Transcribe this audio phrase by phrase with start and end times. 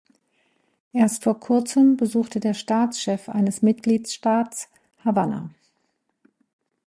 [0.93, 4.67] Erst vor kurzem besuchte der Staatschef eines Mitgliedstaats
[5.05, 5.51] Havanna.